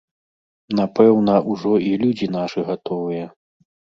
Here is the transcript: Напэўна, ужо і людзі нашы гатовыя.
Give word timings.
Напэўна, 0.79 1.35
ужо 1.55 1.73
і 1.89 1.93
людзі 2.05 2.31
нашы 2.37 2.59
гатовыя. 2.73 3.25